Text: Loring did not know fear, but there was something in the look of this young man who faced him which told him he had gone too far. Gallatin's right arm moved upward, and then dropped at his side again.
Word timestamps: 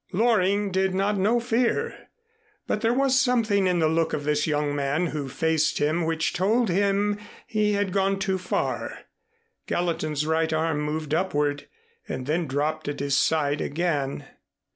Loring 0.11 0.71
did 0.71 0.95
not 0.95 1.15
know 1.19 1.39
fear, 1.39 2.07
but 2.65 2.81
there 2.81 2.91
was 2.91 3.21
something 3.21 3.67
in 3.67 3.77
the 3.77 3.87
look 3.87 4.13
of 4.13 4.23
this 4.23 4.47
young 4.47 4.75
man 4.75 5.05
who 5.05 5.29
faced 5.29 5.77
him 5.77 6.05
which 6.05 6.33
told 6.33 6.69
him 6.69 7.19
he 7.45 7.73
had 7.73 7.93
gone 7.93 8.17
too 8.17 8.39
far. 8.39 8.97
Gallatin's 9.67 10.25
right 10.25 10.51
arm 10.51 10.81
moved 10.81 11.13
upward, 11.13 11.67
and 12.07 12.25
then 12.25 12.47
dropped 12.47 12.87
at 12.87 12.99
his 12.99 13.15
side 13.15 13.61
again. 13.61 14.25